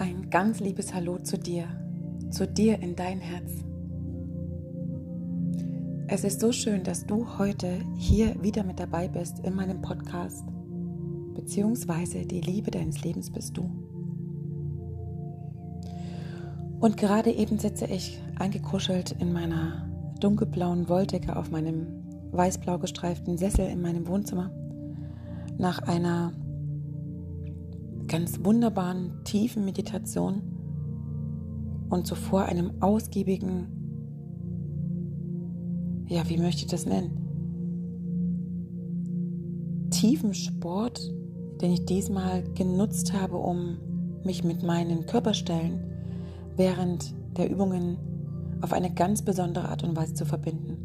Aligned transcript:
Ein 0.00 0.30
ganz 0.30 0.60
liebes 0.60 0.94
Hallo 0.94 1.18
zu 1.18 1.36
dir, 1.36 1.68
zu 2.30 2.46
dir 2.48 2.78
in 2.80 2.96
dein 2.96 3.20
Herz. 3.20 3.52
Es 6.08 6.24
ist 6.24 6.40
so 6.40 6.52
schön, 6.52 6.84
dass 6.84 7.04
du 7.04 7.36
heute 7.36 7.82
hier 7.96 8.42
wieder 8.42 8.64
mit 8.64 8.80
dabei 8.80 9.08
bist 9.08 9.40
in 9.40 9.54
meinem 9.54 9.82
Podcast, 9.82 10.46
beziehungsweise 11.34 12.24
die 12.24 12.40
Liebe 12.40 12.70
deines 12.70 13.04
Lebens 13.04 13.30
bist 13.30 13.58
du. 13.58 13.70
Und 16.80 16.96
gerade 16.96 17.30
eben 17.30 17.58
sitze 17.58 17.84
ich 17.84 18.22
eingekuschelt 18.38 19.16
in 19.20 19.34
meiner 19.34 19.86
dunkelblauen 20.18 20.88
Wolldecke 20.88 21.36
auf 21.36 21.50
meinem 21.50 21.88
weißblau 22.32 22.78
gestreiften 22.78 23.36
Sessel 23.36 23.68
in 23.68 23.82
meinem 23.82 24.08
Wohnzimmer 24.08 24.50
nach 25.58 25.80
einer 25.82 26.32
ganz 28.10 28.44
wunderbaren, 28.44 29.22
tiefen 29.24 29.64
Meditation 29.64 30.42
und 31.90 32.08
zuvor 32.08 32.42
einem 32.42 32.82
ausgiebigen, 32.82 33.68
ja, 36.08 36.28
wie 36.28 36.38
möchte 36.38 36.62
ich 36.62 36.66
das 36.66 36.86
nennen? 36.86 37.16
Tiefen 39.90 40.34
Sport, 40.34 41.00
den 41.60 41.70
ich 41.70 41.84
diesmal 41.84 42.42
genutzt 42.54 43.12
habe, 43.12 43.36
um 43.36 43.78
mich 44.24 44.42
mit 44.42 44.64
meinen 44.64 45.06
Körperstellen 45.06 45.78
während 46.56 47.14
der 47.36 47.48
Übungen 47.48 47.96
auf 48.60 48.72
eine 48.72 48.92
ganz 48.92 49.22
besondere 49.22 49.68
Art 49.68 49.84
und 49.84 49.96
Weise 49.96 50.14
zu 50.14 50.26
verbinden. 50.26 50.78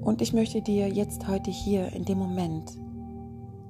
Und 0.00 0.22
ich 0.22 0.32
möchte 0.32 0.62
dir 0.62 0.88
jetzt 0.88 1.28
heute 1.28 1.50
hier 1.50 1.92
in 1.92 2.06
dem 2.06 2.18
Moment 2.18 2.81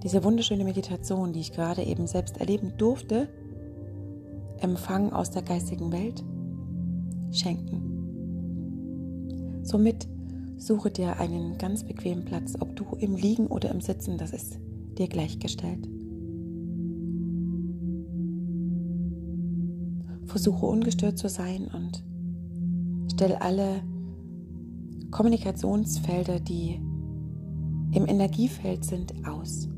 diese 0.03 0.25
wunderschöne 0.25 0.65
Meditation, 0.65 1.33
die 1.33 1.41
ich 1.41 1.53
gerade 1.53 1.83
eben 1.83 2.07
selbst 2.07 2.39
erleben 2.39 2.73
durfte, 2.77 3.29
empfangen 4.59 5.13
aus 5.13 5.31
der 5.31 5.43
geistigen 5.43 5.93
Welt, 5.93 6.25
schenken. 7.31 7.91
Somit 9.63 10.09
suche 10.57 10.91
dir 10.91 11.19
einen 11.19 11.57
ganz 11.59 11.85
bequemen 11.85 12.25
Platz, 12.25 12.55
ob 12.59 12.75
du 12.77 12.85
im 12.99 13.15
Liegen 13.17 13.47
oder 13.47 13.71
im 13.71 13.81
Sitzen, 13.81 14.19
das 14.19 14.33
ist 14.33 14.59
dir 14.99 15.09
gleichgestellt. 15.09 15.89
Versuche 20.27 20.67
ungestört 20.67 21.19
zu 21.19 21.29
sein 21.29 21.69
und 21.73 22.03
stell 23.13 23.35
alle 23.35 23.83
Kommunikationsfelder, 25.11 26.41
die 26.41 26.81
im 27.93 28.07
Energiefeld 28.07 28.85
sind, 28.85 29.13
aus 29.27 29.69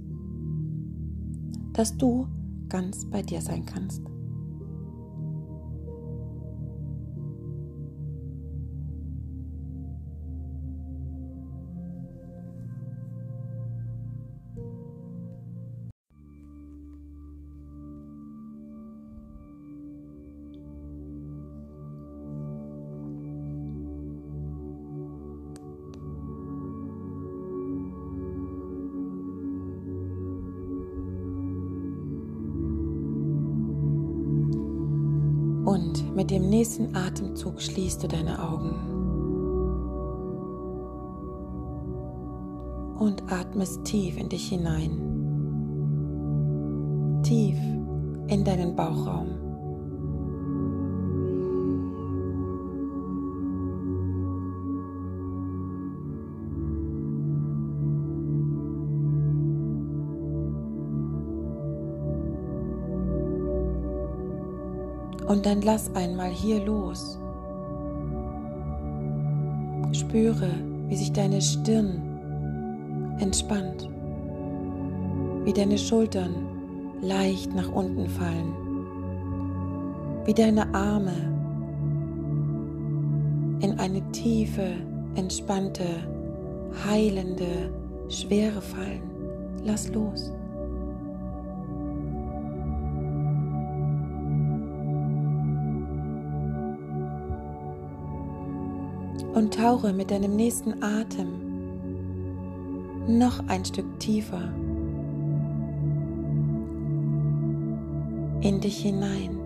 dass 1.75 1.97
du 1.97 2.27
ganz 2.69 3.05
bei 3.11 3.22
dir 3.22 3.41
sein 3.42 3.67
kannst. 3.67 4.00
Und 35.75 36.14
mit 36.14 36.30
dem 36.30 36.48
nächsten 36.48 36.94
Atemzug 36.94 37.61
schließt 37.61 38.00
du 38.05 38.06
deine 38.06 38.41
Augen 38.41 38.77
und 42.97 43.25
atmest 43.32 43.84
tief 43.84 44.16
in 44.16 44.28
dich 44.28 44.50
hinein, 44.50 44.93
tief 47.25 47.56
in 48.28 48.44
deinen 48.44 48.76
Bauchraum. 48.76 49.44
Und 65.34 65.45
dann 65.47 65.62
lass 65.62 65.93
einmal 65.97 66.31
hier 66.31 66.65
los. 66.65 67.19
Spüre, 69.91 70.49
wie 70.87 70.95
sich 70.95 71.12
deine 71.12 71.43
Stirn 71.43 73.17
entspannt, 73.19 73.91
wie 75.43 75.53
deine 75.53 75.77
Schultern 75.77 76.37
leicht 77.03 77.53
nach 77.53 77.69
unten 77.73 78.09
fallen, 78.11 78.55
wie 80.25 80.34
deine 80.34 80.73
Arme 80.73 81.17
in 83.59 83.77
eine 83.81 84.09
tiefe, 84.12 84.69
entspannte, 85.17 85.84
heilende 86.89 87.75
Schwere 88.09 88.62
fallen. 88.62 89.03
Lass 89.65 89.89
los. 89.89 90.33
Und 99.34 99.54
tauche 99.54 99.92
mit 99.92 100.10
deinem 100.10 100.36
nächsten 100.36 100.82
Atem 100.82 101.28
noch 103.06 103.47
ein 103.48 103.64
Stück 103.64 103.98
tiefer 103.98 104.52
in 108.41 108.60
dich 108.60 108.78
hinein. 108.78 109.41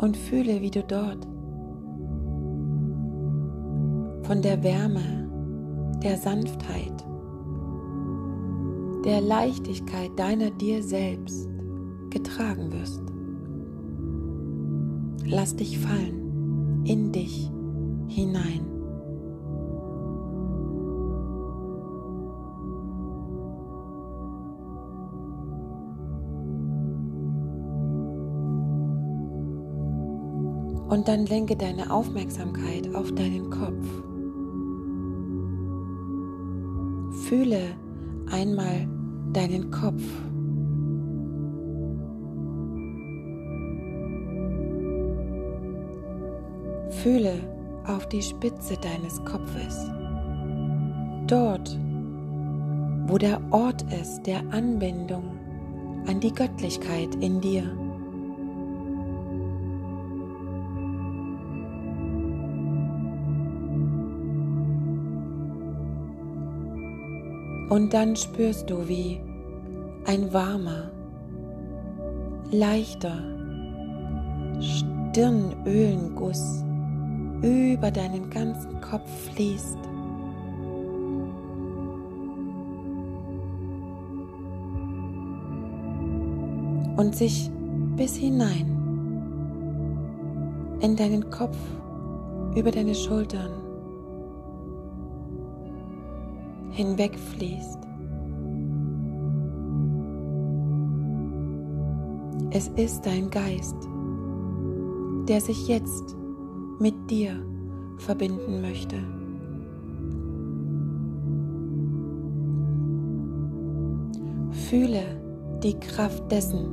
Und 0.00 0.16
fühle, 0.16 0.60
wie 0.60 0.70
du 0.70 0.82
dort 0.84 1.26
von 4.22 4.42
der 4.42 4.62
Wärme, 4.62 5.28
der 6.02 6.16
Sanftheit, 6.16 7.04
der 9.04 9.20
Leichtigkeit 9.20 10.10
deiner 10.16 10.50
dir 10.50 10.82
selbst 10.82 11.48
getragen 12.10 12.70
wirst. 12.72 13.07
Lass 15.30 15.54
dich 15.54 15.78
fallen 15.78 16.84
in 16.86 17.12
dich 17.12 17.50
hinein. 18.08 18.64
Und 30.88 31.06
dann 31.06 31.26
lenke 31.26 31.56
deine 31.56 31.92
Aufmerksamkeit 31.92 32.94
auf 32.94 33.12
deinen 33.12 33.50
Kopf. 33.50 33.86
Fühle 37.26 37.76
einmal 38.30 38.88
deinen 39.34 39.70
Kopf 39.70 40.02
Fühle 47.02 47.34
auf 47.86 48.08
die 48.08 48.22
Spitze 48.22 48.76
deines 48.76 49.24
Kopfes. 49.24 49.88
Dort, 51.28 51.78
wo 53.06 53.18
der 53.18 53.40
Ort 53.50 53.84
ist 53.92 54.24
der 54.24 54.40
Anbindung 54.50 55.38
an 56.08 56.18
die 56.18 56.32
Göttlichkeit 56.32 57.14
in 57.20 57.40
dir. 57.40 57.62
Und 67.70 67.94
dann 67.94 68.16
spürst 68.16 68.68
du, 68.70 68.88
wie 68.88 69.20
ein 70.06 70.32
warmer, 70.32 70.90
leichter 72.50 73.22
Stirnölenguss 74.60 76.64
über 77.42 77.90
deinen 77.90 78.30
ganzen 78.30 78.80
Kopf 78.80 79.08
fließt. 79.32 79.78
Und 86.96 87.14
sich 87.14 87.50
bis 87.96 88.16
hinein 88.16 88.74
in 90.80 90.96
deinen 90.96 91.30
Kopf, 91.30 91.56
über 92.56 92.70
deine 92.70 92.94
Schultern 92.94 93.50
hinwegfließt. 96.70 97.78
Es 102.50 102.68
ist 102.68 103.04
dein 103.04 103.30
Geist, 103.30 103.76
der 105.28 105.40
sich 105.40 105.68
jetzt 105.68 106.16
mit 106.78 106.94
dir 107.10 107.32
verbinden 107.98 108.60
möchte. 108.60 108.96
Fühle 114.68 115.02
die 115.62 115.78
Kraft 115.78 116.30
dessen, 116.30 116.66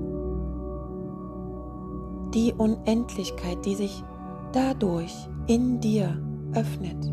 die 2.33 2.53
Unendlichkeit, 2.57 3.65
die 3.65 3.75
sich 3.75 4.03
dadurch 4.51 5.13
in 5.47 5.79
dir 5.79 6.21
öffnet. 6.53 7.03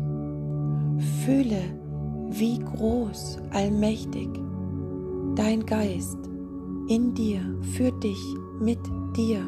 Fühle, 1.25 1.61
wie 2.29 2.59
groß, 2.59 3.39
allmächtig 3.51 4.29
dein 5.35 5.65
Geist 5.65 6.17
in 6.87 7.13
dir, 7.13 7.41
für 7.75 7.91
dich, 7.91 8.19
mit 8.59 8.79
dir 9.15 9.41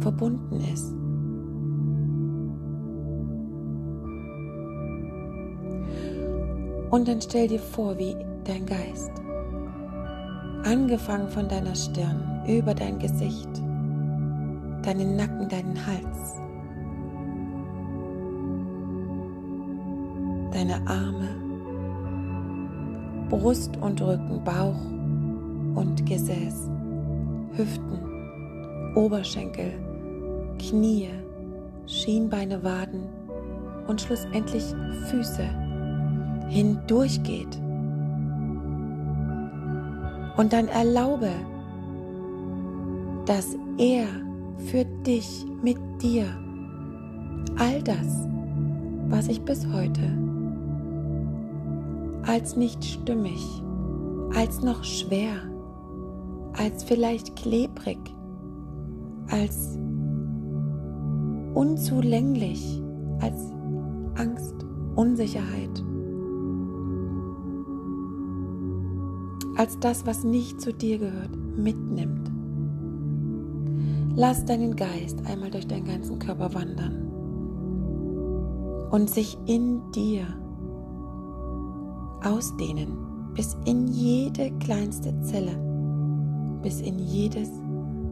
verbunden 0.00 0.60
ist. 0.72 0.94
Und 6.90 7.06
dann 7.06 7.20
stell 7.20 7.48
dir 7.48 7.58
vor, 7.58 7.98
wie 7.98 8.16
dein 8.44 8.64
Geist, 8.64 9.12
angefangen 10.64 11.28
von 11.28 11.46
deiner 11.48 11.74
Stirn, 11.74 12.42
über 12.46 12.74
dein 12.74 12.98
Gesicht, 12.98 13.50
deinen 14.82 15.16
Nacken, 15.16 15.48
deinen 15.50 15.86
Hals, 15.86 16.36
deine 20.52 20.80
Arme, 20.86 21.28
Brust 23.28 23.76
und 23.76 24.00
Rücken, 24.00 24.42
Bauch 24.42 24.80
und 25.74 26.06
Gesäß, 26.06 26.70
Hüften, 27.52 28.94
Oberschenkel, 28.94 29.74
Knie, 30.58 31.10
Schienbeine, 31.86 32.64
Waden 32.64 33.08
und 33.86 34.00
schlussendlich 34.00 34.64
Füße 35.10 35.48
hindurchgeht. 36.48 37.60
Und 40.36 40.52
dann 40.52 40.68
erlaube, 40.68 41.30
dass 43.26 43.56
er 43.76 44.06
für 44.70 44.84
dich, 45.06 45.44
mit 45.62 45.78
dir, 46.00 46.26
all 47.58 47.82
das, 47.82 48.26
was 49.08 49.28
ich 49.28 49.40
bis 49.42 49.66
heute 49.72 50.02
als 52.22 52.56
nicht 52.56 52.84
stimmig, 52.84 53.62
als 54.34 54.62
noch 54.62 54.84
schwer, 54.84 55.32
als 56.52 56.84
vielleicht 56.84 57.36
klebrig, 57.36 57.98
als 59.30 59.78
unzulänglich, 61.54 62.82
als 63.20 63.50
Angst, 64.16 64.54
Unsicherheit, 64.94 65.82
als 69.58 69.78
das, 69.80 70.06
was 70.06 70.22
nicht 70.22 70.60
zu 70.60 70.72
dir 70.72 70.98
gehört, 70.98 71.36
mitnimmt. 71.56 72.30
Lass 74.14 74.44
deinen 74.44 74.76
Geist 74.76 75.18
einmal 75.26 75.50
durch 75.50 75.66
deinen 75.66 75.84
ganzen 75.84 76.20
Körper 76.20 76.54
wandern 76.54 77.08
und 78.90 79.10
sich 79.10 79.36
in 79.46 79.82
dir 79.92 80.26
ausdehnen 82.22 82.96
bis 83.34 83.56
in 83.64 83.88
jede 83.88 84.52
kleinste 84.58 85.20
Zelle, 85.22 85.56
bis 86.62 86.80
in 86.80 86.98
jedes 87.00 87.50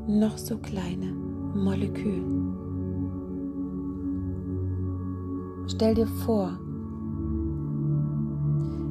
noch 0.09 0.39
so 0.39 0.59
kleine 0.59 1.13
Molekül. 1.55 2.25
Stell 5.69 5.95
dir 5.95 6.07
vor, 6.07 6.59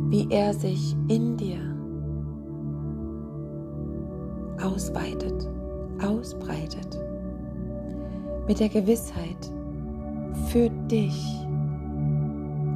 wie 0.10 0.28
er 0.30 0.54
sich 0.54 0.96
in 1.08 1.38
dir 1.38 1.75
ausweitet, 4.66 5.48
ausbreitet, 6.02 7.00
mit 8.48 8.60
der 8.60 8.70
Gewissheit, 8.70 9.52
für 10.48 10.70
dich 10.90 11.24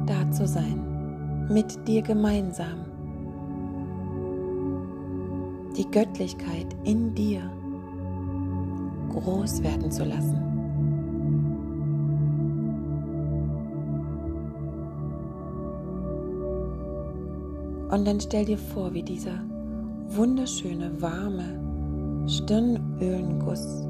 da 0.06 0.30
zu 0.30 0.46
sein, 0.46 1.48
mit 1.50 1.86
dir 1.86 2.02
gemeinsam 2.02 2.84
die 5.76 5.88
Göttlichkeit 5.90 6.66
in 6.84 7.14
dir 7.14 7.42
groß 9.10 9.62
werden 9.62 9.90
zu 9.90 10.04
lassen. 10.04 10.38
Und 17.90 18.06
dann 18.06 18.20
stell 18.20 18.44
dir 18.44 18.58
vor, 18.58 18.94
wie 18.94 19.02
dieser 19.02 19.42
wunderschöne, 20.08 21.00
warme 21.02 21.69
Stirnölenguss, 22.26 23.86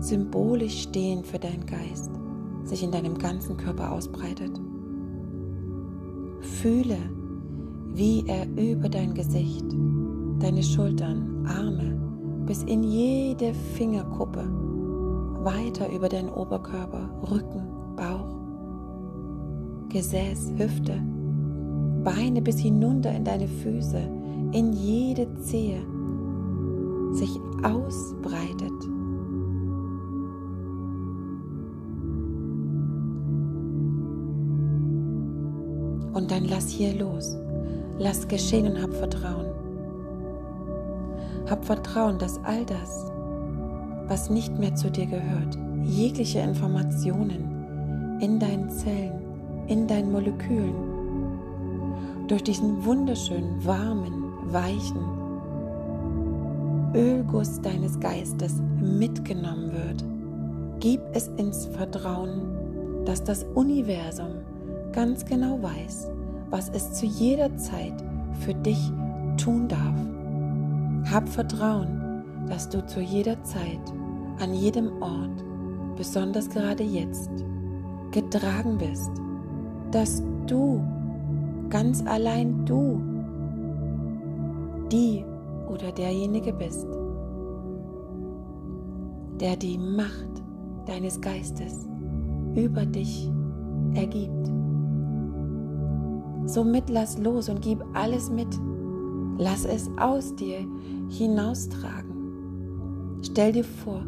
symbolisch 0.00 0.82
stehend 0.82 1.26
für 1.26 1.38
deinen 1.38 1.66
Geist, 1.66 2.10
sich 2.64 2.82
in 2.82 2.90
deinem 2.90 3.18
ganzen 3.18 3.56
Körper 3.56 3.92
ausbreitet. 3.92 4.60
Fühle, 6.40 6.98
wie 7.92 8.24
er 8.26 8.46
über 8.56 8.88
dein 8.88 9.14
Gesicht, 9.14 9.66
deine 10.38 10.62
Schultern, 10.62 11.46
Arme 11.46 12.00
bis 12.46 12.62
in 12.64 12.82
jede 12.82 13.54
Fingerkuppe, 13.54 14.44
weiter 15.44 15.88
über 15.92 16.08
deinen 16.08 16.30
Oberkörper, 16.30 17.08
Rücken, 17.30 17.62
Bauch, 17.94 18.34
Gesäß, 19.88 20.52
Hüfte, 20.56 21.00
Beine 22.02 22.42
bis 22.42 22.58
hinunter 22.58 23.12
in 23.12 23.24
deine 23.24 23.46
Füße, 23.46 24.00
in 24.52 24.72
jede 24.72 25.32
Zehe 25.36 25.80
sich 27.20 27.38
ausbreitet. 27.62 28.72
Und 36.14 36.30
dann 36.30 36.46
lass 36.48 36.68
hier 36.68 36.94
los. 36.94 37.36
Lass 37.98 38.26
geschehen 38.26 38.66
und 38.66 38.82
hab 38.82 38.92
Vertrauen. 38.94 39.46
Hab 41.48 41.64
Vertrauen, 41.64 42.18
dass 42.18 42.42
all 42.44 42.64
das, 42.64 43.12
was 44.08 44.30
nicht 44.30 44.58
mehr 44.58 44.74
zu 44.74 44.90
dir 44.90 45.06
gehört, 45.06 45.58
jegliche 45.84 46.38
Informationen 46.40 48.18
in 48.20 48.38
deinen 48.38 48.70
Zellen, 48.70 49.20
in 49.66 49.86
deinen 49.86 50.10
Molekülen, 50.10 50.74
durch 52.28 52.42
diesen 52.42 52.84
wunderschönen, 52.84 53.64
warmen, 53.64 54.12
weichen 54.52 55.19
Ölguss 56.94 57.60
deines 57.60 57.98
Geistes 58.00 58.60
mitgenommen 58.80 59.72
wird. 59.72 60.04
Gib 60.80 61.00
es 61.12 61.28
ins 61.36 61.66
Vertrauen, 61.66 63.04
dass 63.04 63.22
das 63.22 63.44
Universum 63.54 64.40
ganz 64.92 65.24
genau 65.24 65.62
weiß, 65.62 66.10
was 66.50 66.68
es 66.70 66.92
zu 66.94 67.06
jeder 67.06 67.56
Zeit 67.56 67.94
für 68.40 68.54
dich 68.54 68.92
tun 69.36 69.68
darf. 69.68 71.12
Hab 71.12 71.28
Vertrauen, 71.28 72.24
dass 72.48 72.68
du 72.68 72.84
zu 72.86 73.00
jeder 73.00 73.42
Zeit, 73.44 73.80
an 74.40 74.54
jedem 74.54 75.00
Ort, 75.00 75.44
besonders 75.96 76.48
gerade 76.48 76.82
jetzt, 76.82 77.30
getragen 78.10 78.78
bist, 78.78 79.10
dass 79.90 80.22
du, 80.46 80.82
ganz 81.68 82.04
allein 82.06 82.64
du, 82.64 83.00
die 84.90 85.24
oder 85.70 85.92
derjenige 85.92 86.52
bist, 86.52 86.86
der 89.40 89.56
die 89.56 89.78
Macht 89.78 90.42
deines 90.86 91.20
Geistes 91.20 91.86
über 92.54 92.84
dich 92.84 93.30
ergibt. 93.94 94.50
Somit 96.46 96.90
lass 96.90 97.18
los 97.18 97.48
und 97.48 97.62
gib 97.62 97.82
alles 97.94 98.30
mit. 98.30 98.48
Lass 99.38 99.64
es 99.64 99.88
aus 99.98 100.34
dir 100.34 100.58
hinaustragen. 101.08 102.10
Stell 103.22 103.52
dir 103.52 103.64
vor, 103.64 104.04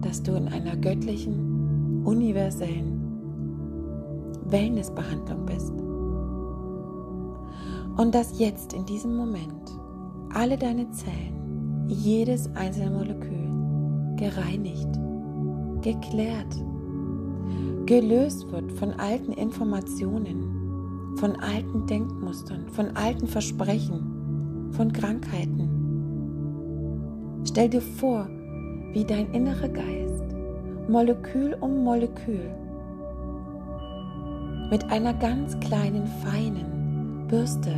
dass 0.00 0.22
du 0.22 0.32
in 0.32 0.48
einer 0.48 0.76
göttlichen, 0.76 2.04
universellen 2.04 3.00
Wellnessbehandlung 4.46 5.44
bist. 5.46 5.72
Und 7.96 8.14
dass 8.14 8.38
jetzt 8.38 8.72
in 8.72 8.86
diesem 8.86 9.16
Moment 9.16 9.79
alle 10.34 10.56
deine 10.56 10.90
Zellen, 10.90 11.86
jedes 11.88 12.48
einzelne 12.54 12.90
Molekül 12.90 14.16
gereinigt, 14.16 14.88
geklärt, 15.82 16.56
gelöst 17.86 18.50
wird 18.52 18.72
von 18.72 18.92
alten 18.92 19.32
Informationen, 19.32 21.16
von 21.16 21.36
alten 21.36 21.86
Denkmustern, 21.86 22.68
von 22.68 22.96
alten 22.96 23.26
Versprechen, 23.26 24.70
von 24.72 24.92
Krankheiten, 24.92 25.80
Stell 27.46 27.68
dir 27.68 27.80
vor, 27.80 28.28
wie 28.92 29.04
dein 29.04 29.32
innerer 29.32 29.68
Geist 29.68 30.24
Molekül 30.88 31.56
um 31.60 31.82
Molekül 31.84 32.50
mit 34.70 34.84
einer 34.90 35.14
ganz 35.14 35.58
kleinen, 35.58 36.06
feinen 36.22 37.26
Bürste 37.28 37.74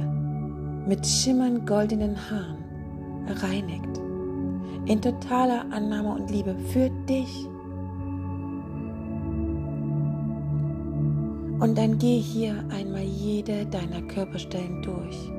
mit 0.87 1.07
schimmernd 1.07 1.67
goldenen 1.67 2.17
Haaren 2.31 2.59
reinigt. 3.27 4.01
In 4.87 5.01
totaler 5.01 5.65
Annahme 5.71 6.15
und 6.15 6.31
Liebe 6.31 6.57
für 6.73 6.91
dich. 7.09 7.49
Und 11.61 11.79
dann 11.79 11.99
geh 11.99 12.19
hier 12.19 12.65
einmal 12.71 13.05
jede 13.05 13.65
deiner 13.67 14.03
Körperstellen 14.03 14.83
durch. 14.83 15.31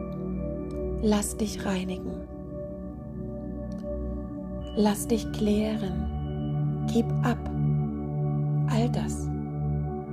Lass 1.01 1.35
dich 1.35 1.65
reinigen. 1.65 2.13
Lass 4.77 5.05
dich 5.07 5.29
klären. 5.33 6.85
Gib 6.91 7.05
ab 7.23 7.37
all 8.69 8.89
das, 8.89 9.27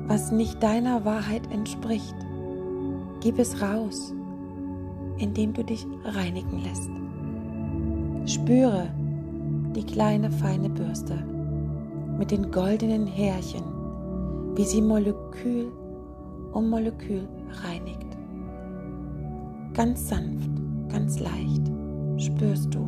was 0.08 0.32
nicht 0.32 0.60
deiner 0.60 1.04
Wahrheit 1.04 1.42
entspricht. 1.52 2.16
Gib 3.20 3.38
es 3.38 3.62
raus, 3.62 4.12
indem 5.20 5.52
du 5.52 5.62
dich 5.62 5.86
reinigen 6.04 6.62
lässt. 6.62 6.90
Spüre 8.26 8.88
die 9.74 9.84
kleine 9.84 10.30
feine 10.30 10.68
Bürste 10.68 11.16
mit 12.18 12.30
den 12.30 12.50
goldenen 12.50 13.06
Härchen, 13.06 13.64
wie 14.56 14.64
sie 14.64 14.82
Molekül 14.82 15.70
um 16.52 16.68
Molekül 16.68 17.28
reinigt. 17.62 18.06
Ganz 19.74 20.08
sanft, 20.08 20.50
ganz 20.88 21.20
leicht 21.20 21.70
spürst 22.18 22.74
du, 22.74 22.80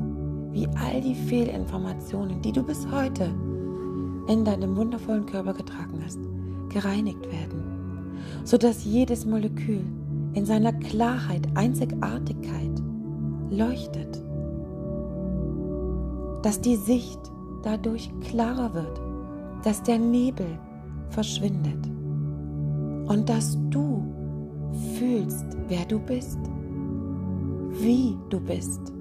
wie 0.51 0.67
all 0.69 1.01
die 1.01 1.15
Fehlinformationen, 1.15 2.43
die 2.43 2.53
du 2.53 2.63
bis 2.63 2.87
heute 2.91 3.31
in 4.29 4.45
deinem 4.45 4.77
wundervollen 4.77 5.27
Körper 5.27 5.55
getragen 5.55 6.03
hast, 6.05 6.19
gereinigt 6.69 7.25
werden, 7.31 7.63
sodass 8.45 8.85
jedes 8.85 9.25
Molekül 9.25 9.85
in 10.35 10.47
seiner 10.47 10.73
Klarheit, 10.73 11.47
Einzigartigkeit 11.55 12.83
leuchtet, 13.51 14.23
dass 16.43 16.61
die 16.61 16.77
Sicht 16.77 17.21
dadurch 17.63 18.11
klarer 18.21 18.75
wird, 18.75 19.01
dass 19.65 19.83
der 19.83 19.99
Nebel 19.99 20.59
verschwindet. 21.11 21.87
Und 23.07 23.29
dass 23.29 23.59
du 23.71 24.03
fühlst, 24.99 25.45
wer 25.69 25.85
du 25.85 25.99
bist, 25.99 26.39
wie 27.81 28.17
du 28.31 28.41
bist, 28.41 28.93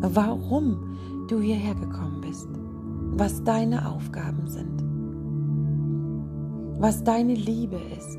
warum 0.00 0.96
du 1.28 1.40
hierher 1.40 1.74
gekommen 1.74 2.20
bist, 2.20 2.48
was 3.16 3.42
deine 3.44 3.88
Aufgaben 3.88 4.46
sind, 4.46 4.84
was 6.80 7.02
deine 7.04 7.34
Liebe 7.34 7.78
ist, 7.96 8.18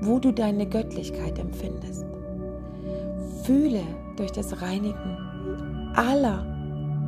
wo 0.00 0.18
du 0.18 0.32
deine 0.32 0.66
Göttlichkeit 0.66 1.38
empfindest. 1.38 2.04
Fühle 3.42 3.82
durch 4.16 4.32
das 4.32 4.60
Reinigen 4.62 5.16
aller 5.94 6.44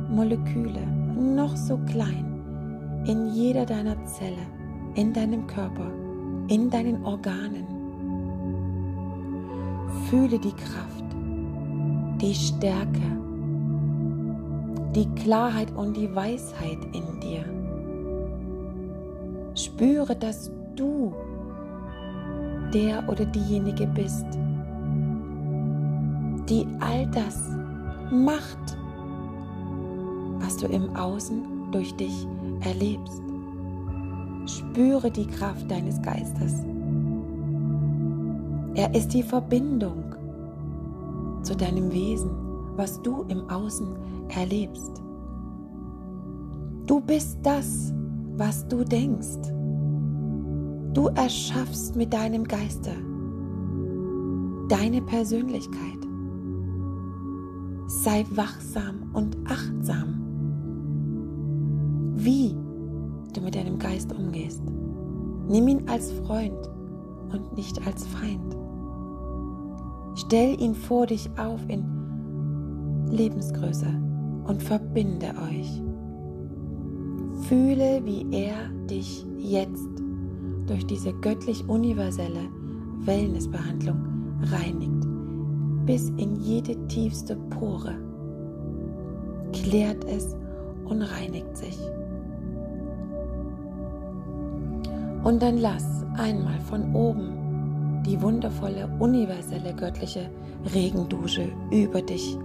Moleküle, 0.09 0.85
noch 1.15 1.55
so 1.55 1.77
klein, 1.89 3.03
in 3.05 3.29
jeder 3.33 3.65
deiner 3.65 4.03
Zelle, 4.05 4.45
in 4.95 5.13
deinem 5.13 5.47
Körper, 5.47 5.91
in 6.47 6.69
deinen 6.69 7.05
Organen. 7.05 7.65
Fühle 10.09 10.39
die 10.39 10.51
Kraft, 10.51 11.05
die 12.21 12.33
Stärke, 12.33 13.21
die 14.95 15.07
Klarheit 15.21 15.71
und 15.75 15.95
die 15.95 16.13
Weisheit 16.13 16.79
in 16.93 17.19
dir. 17.21 17.45
Spüre, 19.55 20.15
dass 20.15 20.51
du 20.75 21.13
der 22.73 23.07
oder 23.07 23.25
diejenige 23.25 23.87
bist, 23.87 24.25
die 26.49 26.65
all 26.79 27.07
das 27.07 27.49
macht, 28.11 28.77
was 30.39 30.57
du 30.57 30.67
im 30.67 30.95
Außen 30.95 31.71
durch 31.71 31.93
dich 31.95 32.27
erlebst. 32.61 33.21
Spüre 34.45 35.11
die 35.11 35.27
Kraft 35.27 35.69
deines 35.69 36.01
Geistes. 36.01 36.63
Er 38.73 38.93
ist 38.95 39.13
die 39.13 39.23
Verbindung 39.23 40.15
zu 41.43 41.55
deinem 41.55 41.91
Wesen, 41.91 42.31
was 42.75 43.01
du 43.01 43.23
im 43.27 43.49
Außen 43.49 43.87
erlebst. 44.29 45.01
Du 46.85 46.99
bist 46.99 47.39
das, 47.43 47.93
was 48.37 48.67
du 48.67 48.83
denkst. 48.83 49.60
Du 50.93 51.07
erschaffst 51.07 51.95
mit 51.95 52.13
deinem 52.13 52.43
Geiste 52.43 52.91
deine 54.71 55.01
Persönlichkeit. 55.01 55.99
Sei 57.87 58.25
wachsam 58.31 59.09
und 59.11 59.37
achtsam, 59.45 60.21
wie 62.15 62.55
du 63.33 63.41
mit 63.41 63.55
deinem 63.55 63.77
Geist 63.77 64.13
umgehst. 64.13 64.63
Nimm 65.49 65.67
ihn 65.67 65.89
als 65.89 66.11
Freund 66.11 66.69
und 67.33 67.53
nicht 67.57 67.85
als 67.85 68.07
Feind. 68.07 68.55
Stell 70.15 70.59
ihn 70.61 70.73
vor 70.73 71.05
dich 71.05 71.29
auf 71.37 71.59
in 71.67 71.83
Lebensgröße 73.09 73.87
und 74.45 74.63
verbinde 74.63 75.33
euch. 75.49 75.81
Fühle, 77.47 78.01
wie 78.05 78.25
er 78.31 78.69
dich 78.89 79.25
jetzt 79.37 80.01
durch 80.67 80.85
diese 80.85 81.13
göttlich-universelle 81.13 82.49
Wellnessbehandlung 83.05 83.97
reinigt, 84.51 85.07
bis 85.85 86.09
in 86.17 86.35
jede 86.37 86.75
tiefste 86.87 87.35
Pore, 87.49 87.95
klärt 89.53 90.03
es 90.05 90.35
und 90.85 91.01
reinigt 91.01 91.57
sich. 91.57 91.77
Und 95.23 95.41
dann 95.41 95.57
lass 95.57 96.03
einmal 96.17 96.59
von 96.61 96.95
oben 96.95 98.01
die 98.05 98.19
wundervolle, 98.21 98.89
universelle, 98.99 99.73
göttliche 99.73 100.29
Regendusche 100.73 101.49
über 101.71 102.01
dich 102.01 102.37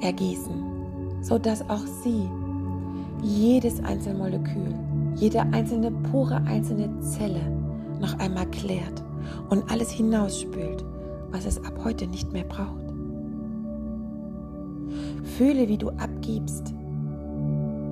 ergießen, 0.00 1.22
sodass 1.22 1.68
auch 1.68 1.86
sie 2.02 2.28
jedes 3.22 3.82
einzelne 3.82 4.18
Molekül, 4.18 4.74
jede 5.16 5.40
einzelne 5.40 5.90
pure 5.90 6.42
einzelne 6.42 7.00
Zelle 7.00 7.40
noch 8.00 8.18
einmal 8.18 8.46
klärt 8.50 9.02
und 9.50 9.70
alles 9.70 9.90
hinausspült, 9.90 10.84
was 11.30 11.46
es 11.46 11.62
ab 11.64 11.78
heute 11.84 12.06
nicht 12.06 12.32
mehr 12.32 12.44
braucht. 12.44 12.84
Fühle, 15.36 15.68
wie 15.68 15.78
du 15.78 15.90
abgibst. 15.90 16.72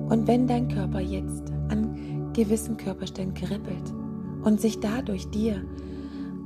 Und 0.09 0.27
wenn 0.27 0.47
dein 0.47 0.67
Körper 0.67 0.99
jetzt 0.99 1.51
an 1.69 2.31
gewissen 2.33 2.77
Körperstellen 2.77 3.33
kribbelt 3.33 3.93
und 4.43 4.61
sich 4.61 4.79
dadurch 4.79 5.29
dir 5.29 5.61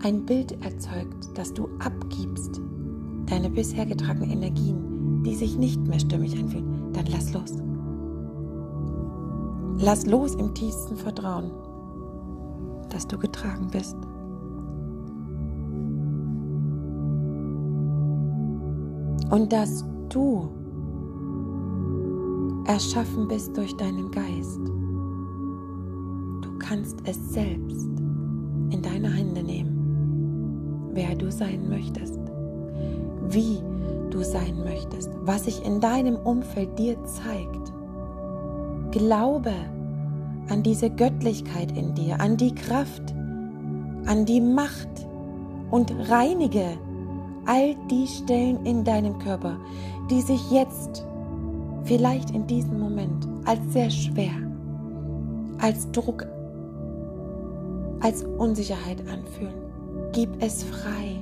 ein 0.04 0.26
Bild 0.26 0.52
erzeugt, 0.64 1.38
dass 1.38 1.54
du 1.54 1.68
abgibst, 1.80 2.62
deine 3.26 3.50
bisher 3.50 3.86
getragenen 3.86 4.32
Energien, 4.32 5.24
die 5.24 5.36
sich 5.36 5.58
nicht 5.58 5.86
mehr 5.88 6.00
stimmig 6.00 6.38
anfühlen, 6.38 6.94
dann 6.94 7.06
lass 7.08 7.34
los. 7.34 7.67
Lass 9.80 10.08
los 10.08 10.34
im 10.36 10.54
tiefsten 10.56 10.96
Vertrauen, 10.96 11.52
dass 12.90 13.08
du 13.08 13.18
getragen 13.18 13.68
bist. 13.72 13.96
Und 19.30 19.54
dass 19.54 19.86
du 20.10 20.50
erschaffen 22.66 23.28
bist 23.28 23.56
durch 23.56 23.76
deinen 23.78 24.10
Geist. 24.12 24.62
Du 26.42 26.58
kannst 26.60 26.98
es 27.06 27.34
selbst 27.34 27.88
in 28.72 28.82
deine 28.82 29.12
Hände 29.14 29.44
nehmen, 29.44 30.90
wer 30.94 31.16
du 31.16 31.32
sein 31.32 31.70
möchtest, 31.70 32.20
wie 33.30 33.60
du 34.10 34.24
sein 34.24 34.64
möchtest, 34.64 35.12
was 35.24 35.46
sich 35.46 35.64
in 35.66 35.80
deinem 35.80 36.16
Umfeld 36.16 36.78
dir 36.80 36.98
zeigt. 37.04 37.57
Glaube 38.92 39.52
an 40.50 40.64
diese 40.64 40.90
Göttlichkeit 40.90 41.76
in 41.78 41.94
dir, 41.94 42.20
an 42.22 42.38
die 42.38 42.56
Kraft, 42.56 43.14
an 44.06 44.26
die 44.26 44.40
Macht 44.40 44.88
und 45.72 45.92
reinige 46.10 46.78
all 47.46 47.76
die 47.90 48.08
Stellen 48.08 48.66
in 48.66 48.84
deinem 48.84 49.20
Körper, 49.20 49.58
die 50.10 50.22
sich 50.22 50.52
jetzt 50.52 51.06
vielleicht 51.84 52.32
in 52.32 52.48
diesem 52.48 52.80
Moment 52.80 53.28
als 53.46 53.60
sehr 53.74 53.90
schwer, 53.90 54.32
als 55.60 55.90
Druck, 55.92 56.26
als 58.00 58.24
Unsicherheit 58.38 59.02
anfühlen. 59.10 59.68
Gib 60.14 60.30
es 60.42 60.64
frei. 60.64 61.22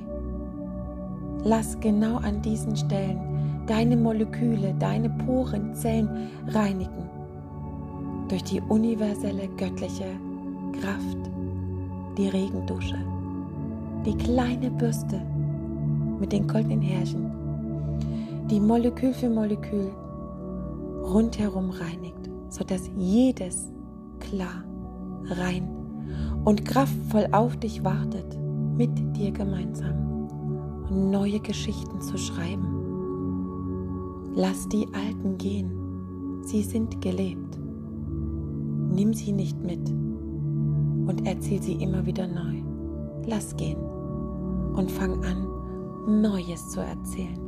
Lass 1.42 1.78
genau 1.80 2.16
an 2.18 2.42
diesen 2.42 2.76
Stellen 2.76 3.20
deine 3.66 3.96
Moleküle, 3.96 4.74
deine 4.78 5.10
Poren, 5.10 5.74
Zellen 5.74 6.08
reinigen 6.48 7.15
durch 8.28 8.44
die 8.44 8.60
universelle 8.68 9.48
göttliche 9.56 10.06
Kraft, 10.80 11.18
die 12.18 12.28
Regendusche, 12.28 12.98
die 14.04 14.16
kleine 14.16 14.70
Bürste 14.70 15.20
mit 16.18 16.32
den 16.32 16.46
goldenen 16.46 16.82
Härchen, 16.82 17.30
die 18.50 18.60
Molekül 18.60 19.12
für 19.12 19.28
Molekül 19.28 19.90
rundherum 21.02 21.70
reinigt, 21.70 22.30
sodass 22.48 22.90
jedes 22.96 23.72
klar, 24.20 24.64
rein 25.24 25.68
und 26.44 26.64
kraftvoll 26.64 27.28
auf 27.32 27.56
dich 27.56 27.84
wartet, 27.84 28.38
mit 28.76 28.90
dir 29.16 29.32
gemeinsam 29.32 30.06
neue 30.90 31.40
Geschichten 31.40 32.00
zu 32.00 32.16
schreiben. 32.16 32.72
Lass 34.34 34.68
die 34.68 34.86
alten 34.92 35.38
gehen, 35.38 35.72
sie 36.42 36.62
sind 36.62 37.00
gelebt. 37.00 37.55
Nimm 38.96 39.12
sie 39.12 39.32
nicht 39.32 39.62
mit 39.62 39.90
und 39.90 41.26
erzähl 41.26 41.60
sie 41.62 41.74
immer 41.74 42.06
wieder 42.06 42.26
neu. 42.26 42.62
Lass 43.26 43.54
gehen 43.54 43.76
und 44.74 44.90
fang 44.90 45.22
an, 45.22 46.22
Neues 46.22 46.70
zu 46.70 46.80
erzählen. 46.80 47.38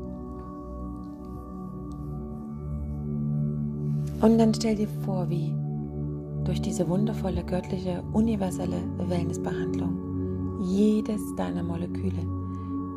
Und 4.21 4.37
dann 4.37 4.53
stell 4.53 4.77
dir 4.77 4.89
vor, 5.07 5.31
wie 5.31 5.55
durch 6.45 6.61
diese 6.61 6.87
wundervolle 6.87 7.43
göttliche 7.43 8.03
universelle 8.13 8.83
Wellnessbehandlung 8.99 10.61
jedes 10.61 11.35
deiner 11.37 11.63
Moleküle 11.63 12.27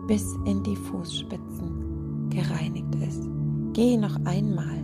bis 0.08 0.36
in 0.44 0.62
die 0.64 0.76
Fußspitzen 0.76 2.30
gereinigt 2.30 2.96
ist. 3.08 3.30
Gehe 3.72 3.98
noch 3.98 4.18
einmal 4.26 4.84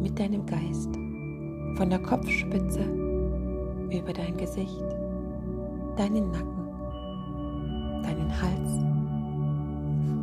mit 0.00 0.16
deinem 0.20 0.46
Geist 0.46 1.01
von 1.76 1.90
der 1.90 1.98
Kopfspitze 1.98 2.84
über 3.90 4.12
dein 4.12 4.36
Gesicht, 4.36 4.84
deinen 5.96 6.30
Nacken, 6.30 8.02
deinen 8.02 8.30
Hals, 8.40 8.84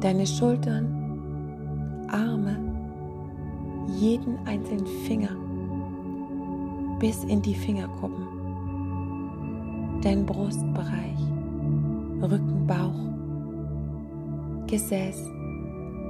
deine 0.02 0.26
Schultern, 0.26 2.08
Arme, 2.10 2.58
jeden 3.98 4.38
einzelnen 4.46 4.88
Finger 5.06 5.36
bis 7.00 7.24
in 7.26 7.42
die 7.42 7.56
Fingerkuppen, 7.56 8.28
dein 10.02 10.26
Brustbereich, 10.26 11.20
Rücken, 12.22 12.68
Bauch, 12.68 12.94
Gesäß, 14.68 15.24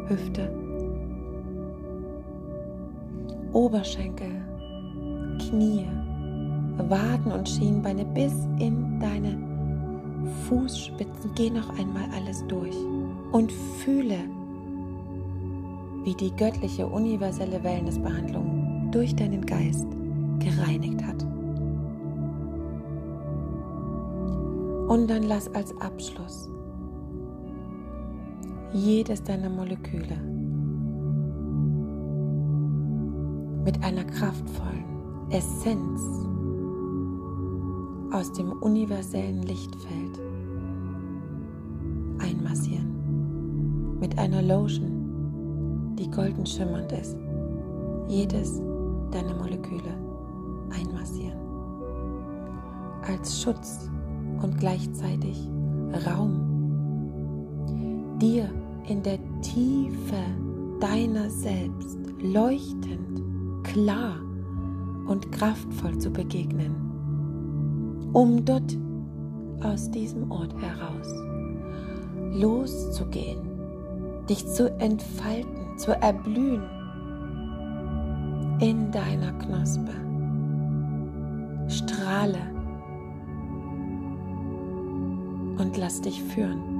Hüfte, 0.08 0.52
Oberschenkel, 3.54 4.49
Knie, 5.40 5.88
Waden 6.78 7.32
und 7.32 7.50
Schienbeine 7.50 8.06
bis 8.06 8.34
in 8.60 9.00
deine 9.00 9.38
Fußspitzen. 10.48 11.32
Geh 11.36 11.50
noch 11.50 11.70
einmal 11.78 12.06
alles 12.16 12.46
durch 12.48 12.76
und 13.32 13.52
fühle, 13.52 14.20
wie 16.04 16.14
die 16.14 16.32
göttliche 16.36 16.88
universelle 16.88 17.64
Wellnessbehandlung 17.64 18.90
durch 18.92 19.16
deinen 19.16 19.46
Geist 19.46 19.88
gereinigt 20.40 21.04
hat. 21.04 21.24
Und 24.90 25.08
dann 25.08 25.24
lass 25.24 25.54
als 25.54 25.76
Abschluss 25.82 26.50
jedes 28.74 29.24
deiner 29.24 29.50
Moleküle 29.50 30.18
mit 33.64 33.84
einer 33.84 34.04
kraftvollen 34.04 34.99
Essenz 35.32 36.02
aus 38.12 38.32
dem 38.34 38.52
universellen 38.52 39.44
Lichtfeld 39.44 40.20
einmassieren. 42.18 44.00
Mit 44.00 44.18
einer 44.18 44.42
Lotion, 44.42 45.96
die 46.00 46.10
golden 46.10 46.48
schimmernd 46.48 46.92
ist. 46.94 47.16
Jedes 48.08 48.60
deiner 49.12 49.36
Moleküle 49.36 49.94
einmassieren. 50.72 51.38
Als 53.08 53.44
Schutz 53.44 53.88
und 54.42 54.58
gleichzeitig 54.60 55.48
Raum 56.08 56.50
dir 58.20 58.50
in 58.88 59.04
der 59.04 59.20
Tiefe 59.42 60.24
deiner 60.80 61.30
selbst 61.30 62.00
leuchtend, 62.20 63.22
klar 63.64 64.16
und 65.10 65.32
kraftvoll 65.32 65.98
zu 65.98 66.12
begegnen, 66.12 66.76
um 68.14 68.46
dort 68.46 68.78
aus 69.64 69.90
diesem 69.90 70.32
Ort 70.32 70.54
heraus 70.62 71.12
loszugehen, 72.32 73.40
dich 74.30 74.46
zu 74.48 74.72
entfalten, 74.80 75.78
zu 75.78 75.92
erblühen 75.92 76.64
in 78.60 78.92
deiner 78.92 79.32
Knospe. 79.40 79.92
Strahle 81.68 82.40
und 85.58 85.76
lass 85.78 86.02
dich 86.02 86.22
führen. 86.24 86.79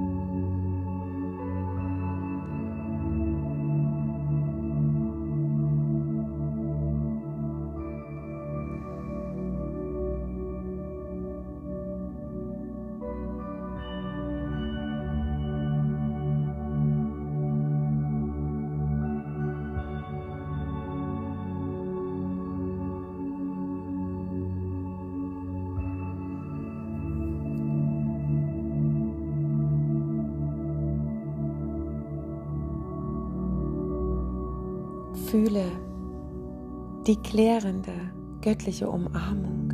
Die 37.10 37.16
klärende 37.16 37.92
göttliche 38.40 38.88
Umarmung, 38.88 39.72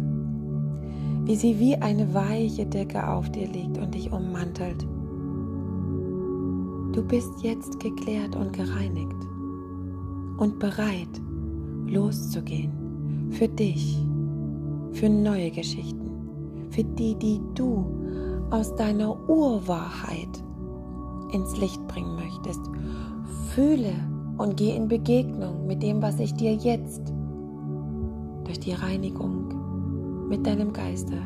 wie 1.27 1.37
sie 1.37 1.59
wie 1.59 1.77
eine 1.77 2.15
weiche 2.15 2.65
Decke 2.65 3.07
auf 3.07 3.29
dir 3.31 3.47
liegt 3.47 3.77
und 3.77 3.95
dich 3.95 4.11
ummantelt. 4.11 4.87
Du 6.95 7.05
bist 7.07 7.43
jetzt 7.43 7.79
geklärt 7.79 8.35
und 8.37 8.55
gereinigt 8.55 9.23
und 10.39 10.59
bereit 10.59 11.21
loszugehen 11.87 12.73
für 13.33 13.49
dich, 13.49 13.99
für 14.93 15.11
neue 15.11 15.51
Geschichten, 15.51 16.11
für 16.71 16.85
die, 16.85 17.17
die 17.17 17.43
du 17.55 17.85
aus 18.49 18.75
deiner 18.77 19.15
Urwahrheit 19.29 20.43
ins 21.33 21.55
Licht 21.59 21.87
bringen 21.87 22.17
möchtest. 22.17 22.63
Fühle 23.55 23.93
und 24.39 24.57
geh 24.57 24.75
in 24.75 24.89
Begegnung 24.89 25.67
mit 25.67 25.83
dem, 25.83 26.01
was 26.01 26.17
sich 26.17 26.33
dir 26.33 26.55
jetzt 26.55 27.13
durch 28.47 28.61
die 28.61 28.73
Reinigung 28.73 30.29
mit 30.29 30.47
deinem 30.47 30.73
Geiste 30.73 31.21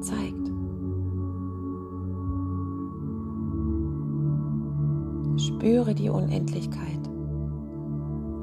zeigt. 0.00 0.50
Spüre 5.36 5.94
die 5.94 6.08
Unendlichkeit, 6.08 7.00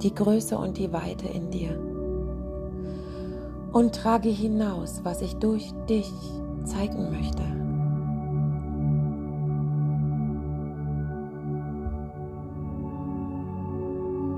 die 0.02 0.14
Größe 0.14 0.58
und 0.58 0.78
die 0.78 0.92
Weite 0.92 1.28
in 1.28 1.50
dir 1.52 1.80
und 3.72 3.96
trage 3.96 4.30
hinaus, 4.30 5.02
was 5.04 5.22
ich 5.22 5.36
durch 5.36 5.72
dich 5.90 6.12
zeigen 6.66 7.12
möchte. 7.12 7.44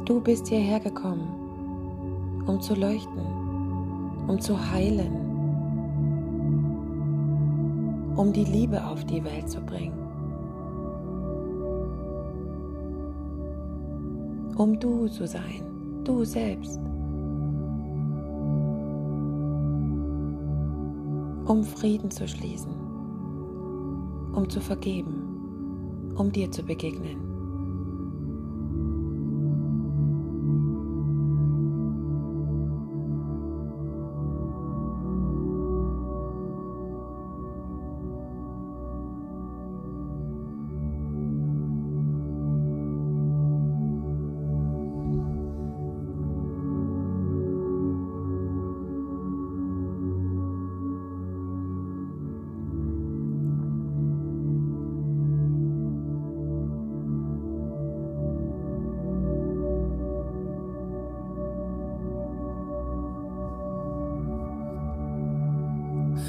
Du 0.05 0.19
bist 0.21 0.47
hierher 0.47 0.79
gekommen, 0.79 2.43
um 2.45 2.59
zu 2.61 2.75
leuchten, 2.75 3.38
um 4.29 4.39
zu 4.39 4.55
heilen, 4.71 5.11
um 8.15 8.31
die 8.31 8.43
Liebe 8.43 8.85
auf 8.85 9.03
die 9.05 9.23
Welt 9.23 9.49
zu 9.49 9.59
bringen, 9.59 9.97
um 14.55 14.79
du 14.79 15.07
zu 15.07 15.25
sein, 15.25 15.63
du 16.03 16.23
selbst, 16.23 16.79
um 21.47 21.63
Frieden 21.63 22.11
zu 22.11 22.27
schließen, 22.27 22.75
um 24.35 24.47
zu 24.47 24.61
vergeben, 24.61 26.13
um 26.15 26.31
dir 26.31 26.51
zu 26.51 26.61
begegnen. 26.61 27.28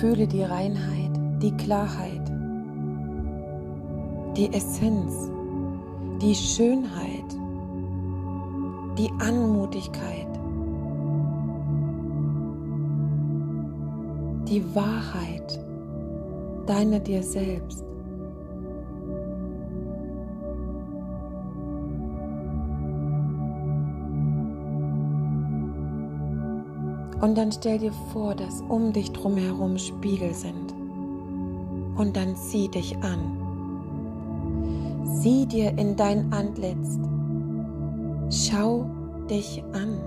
Fühle 0.00 0.26
die 0.26 0.44
Reinheit, 0.44 1.10
die 1.42 1.54
Klarheit, 1.58 2.26
die 4.34 4.50
Essenz, 4.50 5.30
die 6.22 6.34
Schönheit, 6.34 7.36
die 8.96 9.10
Anmutigkeit, 9.18 10.26
die 14.48 14.64
Wahrheit 14.74 15.60
deiner 16.66 16.98
dir 17.00 17.22
selbst. 17.22 17.89
Und 27.20 27.36
dann 27.36 27.52
stell 27.52 27.78
dir 27.78 27.92
vor, 28.12 28.34
dass 28.34 28.62
um 28.62 28.92
dich 28.92 29.12
drumherum 29.12 29.76
Spiegel 29.76 30.32
sind. 30.32 30.72
Und 31.96 32.16
dann 32.16 32.34
sieh 32.34 32.68
dich 32.68 32.96
an. 33.02 33.36
Sieh 35.04 35.44
dir 35.44 35.76
in 35.76 35.96
dein 35.96 36.32
Antlitz. 36.32 36.98
Schau 38.30 38.86
dich 39.28 39.62
an. 39.72 40.00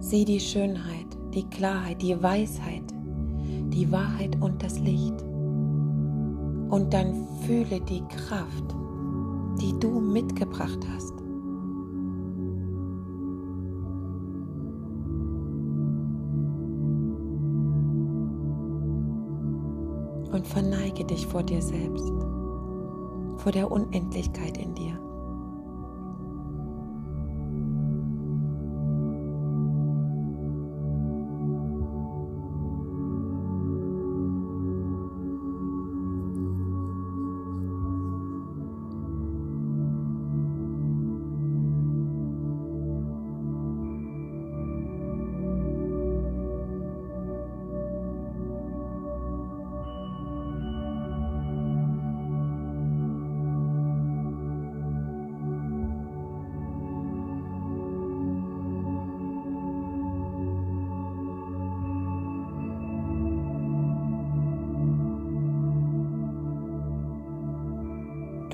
Sieh 0.00 0.24
die 0.24 0.40
Schönheit, 0.40 1.06
die 1.34 1.44
Klarheit, 1.44 2.00
die 2.00 2.22
Weisheit, 2.22 2.84
die 3.68 3.90
Wahrheit 3.92 4.40
und 4.40 4.62
das 4.62 4.78
Licht. 4.78 5.22
Und 6.70 6.92
dann 6.92 7.26
fühle 7.42 7.80
die 7.80 8.02
Kraft, 8.08 8.74
die 9.60 9.78
du 9.78 10.00
mitgebracht 10.00 10.80
hast. 10.94 11.13
Und 20.44 20.50
verneige 20.50 21.04
dich 21.04 21.26
vor 21.26 21.42
dir 21.42 21.62
selbst, 21.62 22.12
vor 23.38 23.52
der 23.52 23.70
Unendlichkeit 23.70 24.58
in 24.58 24.74
dir. 24.74 24.98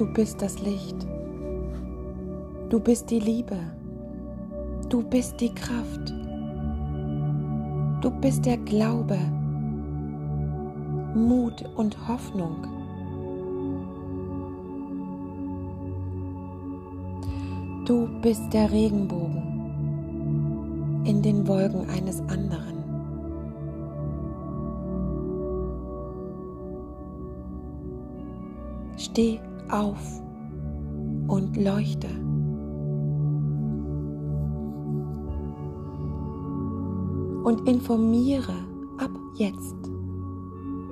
Du 0.00 0.06
bist 0.06 0.40
das 0.40 0.58
Licht. 0.62 0.96
Du 2.70 2.80
bist 2.80 3.10
die 3.10 3.18
Liebe. 3.18 3.58
Du 4.88 5.02
bist 5.02 5.38
die 5.38 5.54
Kraft. 5.54 6.14
Du 8.00 8.10
bist 8.10 8.46
der 8.46 8.56
Glaube, 8.56 9.18
Mut 11.14 11.62
und 11.76 12.08
Hoffnung. 12.08 12.66
Du 17.84 18.08
bist 18.22 18.50
der 18.54 18.72
Regenbogen 18.72 21.02
in 21.04 21.20
den 21.20 21.46
Wolken 21.46 21.86
eines 21.90 22.20
anderen. 22.20 22.82
Steh 28.96 29.38
auf 29.72 30.22
und 31.28 31.56
leuchte. 31.56 32.08
Und 37.44 37.66
informiere 37.66 38.54
ab 38.98 39.10
jetzt 39.36 39.76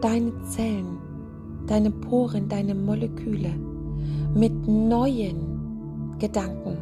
deine 0.01 0.33
Zellen, 0.45 0.99
deine 1.67 1.91
Poren, 1.91 2.49
deine 2.49 2.75
Moleküle 2.75 3.53
mit 4.35 4.67
neuen 4.67 6.17
Gedanken 6.19 6.79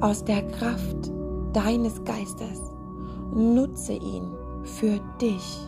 aus 0.00 0.24
der 0.24 0.42
Kraft 0.48 1.10
deines 1.52 2.02
Geistes. 2.04 2.60
Nutze 3.34 3.92
ihn 3.92 4.24
für 4.62 4.98
dich. 5.20 5.60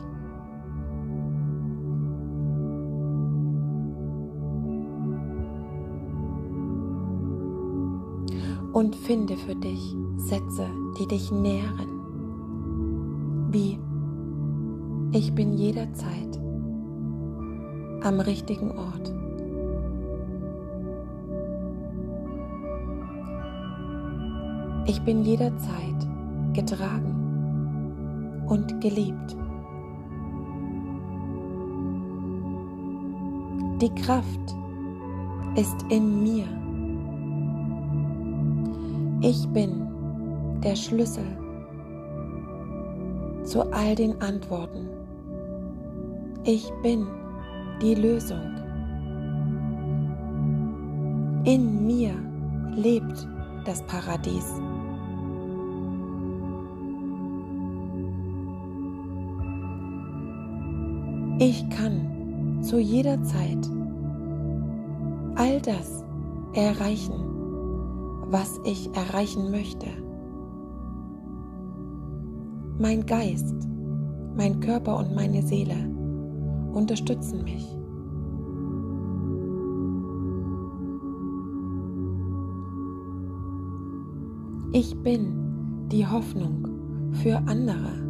Und 8.73 8.97
finde 8.97 9.37
für 9.37 9.55
dich 9.55 9.95
Sätze, 10.17 10.67
die 10.99 11.07
dich 11.07 11.31
nähren. 11.31 11.89
Wie 13.51 13.79
ich 15.13 15.35
bin 15.35 15.55
jederzeit 15.59 16.41
am 18.03 18.19
richtigen 18.21 18.71
Ort. 18.71 19.13
Ich 24.87 25.01
bin 25.03 25.23
jederzeit 25.23 26.09
getragen 26.55 28.45
und 28.49 28.81
geliebt. 28.81 29.37
Die 33.81 33.95
Kraft 34.03 34.57
ist 35.57 35.85
in 35.91 36.23
mir. 36.23 36.62
Ich 39.25 39.47
bin 39.51 39.87
der 40.65 40.75
Schlüssel 40.75 41.25
zu 43.45 43.63
all 43.73 43.95
den 43.95 44.21
Antworten. 44.21 44.89
Ich 46.43 46.73
bin 46.83 47.07
die 47.81 47.95
Lösung. 47.95 48.41
In 51.45 51.87
mir 51.87 52.15
lebt 52.75 53.29
das 53.65 53.81
Paradies. 53.87 54.61
Ich 61.39 61.69
kann 61.71 62.59
zu 62.61 62.81
jeder 62.81 63.23
Zeit 63.23 63.71
all 65.37 65.61
das 65.61 66.05
erreichen, 66.55 67.32
was 68.33 68.59
ich 68.64 68.88
erreichen 68.97 69.51
möchte. 69.51 69.87
Mein 72.79 73.05
Geist, 73.05 73.68
mein 74.35 74.59
Körper 74.61 74.97
und 74.97 75.14
meine 75.14 75.42
Seele 75.42 75.77
unterstützen 76.73 77.45
mich. 77.45 77.77
Ich 84.73 84.97
bin 85.03 85.88
die 85.92 86.07
Hoffnung 86.07 86.66
für 87.23 87.37
andere. 87.47 88.02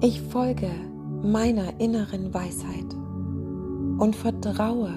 Ich 0.00 0.20
folge 0.20 0.70
meiner 1.24 1.80
inneren 1.80 2.32
Weisheit 2.32 2.94
und 3.98 4.14
vertraue 4.14 4.94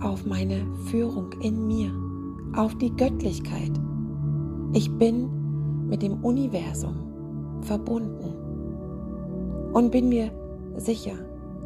auf 0.00 0.24
meine 0.24 0.66
Führung 0.86 1.32
in 1.42 1.66
mir, 1.66 1.92
auf 2.56 2.74
die 2.78 2.90
Göttlichkeit. 2.96 3.72
Ich 4.72 4.90
bin 4.96 5.28
mit 5.90 6.00
dem 6.00 6.24
Universum 6.24 6.94
verbunden 7.60 8.32
und 9.74 9.90
bin 9.90 10.08
mir 10.08 10.30
sicher, 10.78 11.18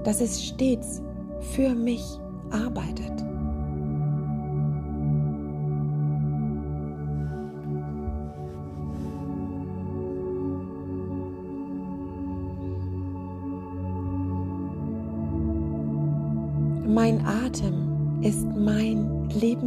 dass 0.02 0.20
es 0.20 0.42
stets 0.42 1.00
für 1.38 1.76
mich 1.76 2.02
arbeitet. 2.50 3.24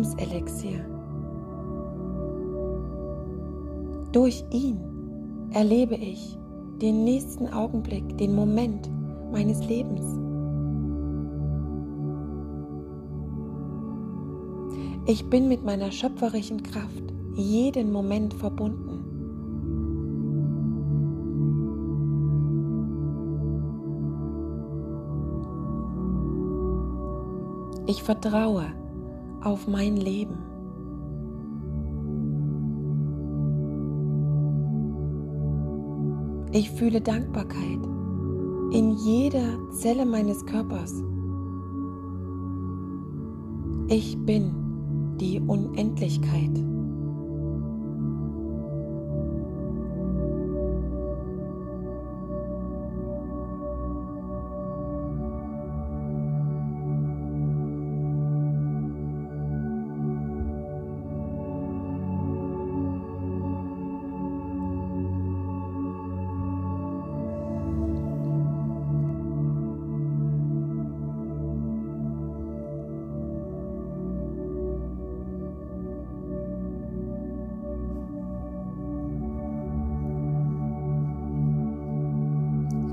Lebenselixier. 0.02 0.84
Durch 4.12 4.44
ihn 4.52 4.80
erlebe 5.52 5.96
ich 5.96 6.38
den 6.82 7.04
nächsten 7.04 7.48
Augenblick, 7.48 8.18
den 8.18 8.36
Moment 8.36 8.90
meines 9.32 9.64
Lebens. 9.68 10.02
Ich 15.06 15.30
bin 15.30 15.48
mit 15.48 15.64
meiner 15.64 15.92
schöpferischen 15.92 16.64
Kraft 16.64 17.04
jeden 17.36 17.92
Moment 17.92 18.34
verbunden. 18.34 18.88
Ich 27.88 28.04
vertraue 28.04 28.81
auf 29.42 29.68
mein 29.68 29.98
Leben. 29.98 30.38
Ich 36.54 36.70
fühle 36.72 37.02
Dankbarkeit 37.02 37.80
in 38.72 38.92
jeder 38.98 39.58
Zelle 39.72 40.06
meines 40.06 40.46
Körpers. 40.46 41.04
Ich 43.88 44.18
bin 44.26 45.16
die 45.20 45.40
Unendlichkeit. 45.40 46.71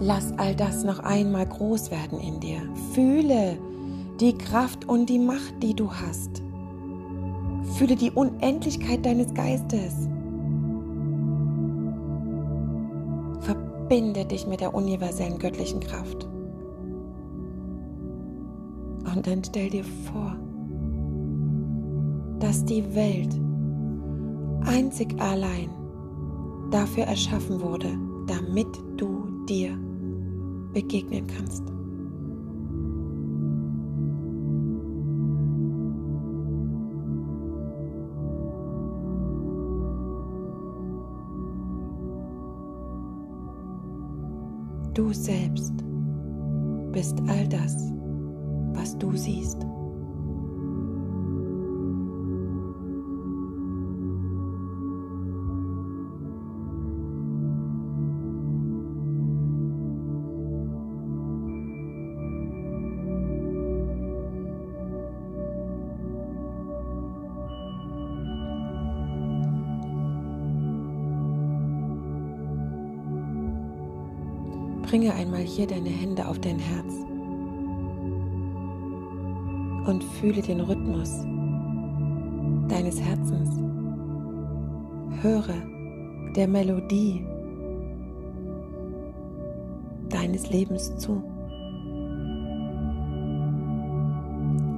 Lass 0.01 0.33
all 0.39 0.55
das 0.55 0.85
noch 0.85 1.01
einmal 1.01 1.47
groß 1.47 1.91
werden 1.91 2.21
in 2.21 2.39
dir. 2.39 2.61
Fühle 2.93 3.59
die 4.21 4.37
Kraft 4.37 4.89
und 4.89 5.09
die 5.09 5.19
Macht, 5.19 5.61
die 5.63 5.75
du 5.75 5.91
hast. 5.91 6.43
Fühle 7.75 7.97
die 7.97 8.13
Unendlichkeit 8.13 9.05
deines 9.05 9.35
Geistes. 9.35 10.09
Verbinde 13.41 14.25
dich 14.25 14.47
mit 14.47 14.61
der 14.61 14.75
universellen 14.75 15.39
göttlichen 15.39 15.81
Kraft. 15.81 16.29
Und 19.13 19.27
dann 19.27 19.43
stell 19.45 19.71
dir 19.71 19.85
vor, 19.85 20.37
dass 22.39 22.65
die 22.65 22.95
Welt 22.95 23.35
einzig 24.65 25.21
allein 25.21 25.71
dafür 26.71 27.05
erschaffen 27.05 27.61
wurde, 27.61 27.99
damit 28.27 28.69
du 28.97 29.25
dir 29.49 29.77
begegnen 30.79 31.27
kannst. 31.27 31.64
Du 44.95 45.12
selbst 45.12 45.73
bist 46.93 47.19
all 47.27 47.49
das, 47.49 47.75
was 48.73 48.97
du 48.99 49.17
siehst. 49.17 49.59
Bringe 74.88 75.12
einmal 75.12 75.42
hier 75.42 75.66
deine 75.66 75.90
Hände 75.90 76.27
auf 76.27 76.38
dein 76.38 76.59
Herz 76.59 76.94
und 79.87 80.03
fühle 80.03 80.40
den 80.40 80.61
Rhythmus 80.61 81.27
deines 82.68 82.98
Herzens. 82.98 83.51
Höre 85.20 85.53
der 86.35 86.48
Melodie 86.48 87.22
deines 90.09 90.48
Lebens 90.48 90.96
zu. 90.96 91.22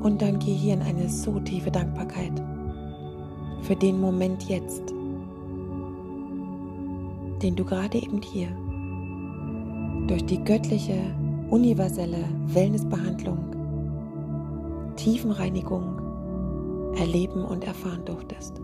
Und 0.02 0.20
dann 0.20 0.40
geh 0.40 0.54
hier 0.54 0.74
in 0.74 0.82
eine 0.82 1.08
so 1.08 1.38
tiefe 1.38 1.70
Dankbarkeit 1.70 2.32
für 3.62 3.76
den 3.76 4.00
Moment 4.00 4.42
jetzt, 4.48 4.92
den 7.42 7.54
du 7.54 7.64
gerade 7.64 7.98
eben 7.98 8.20
hier 8.22 8.48
durch 10.10 10.26
die 10.26 10.42
göttliche, 10.42 10.98
universelle 11.50 12.24
Wellnessbehandlung, 12.46 13.38
Tiefenreinigung 14.96 16.00
erleben 16.98 17.44
und 17.44 17.62
erfahren 17.62 18.04
durftest. 18.04 18.60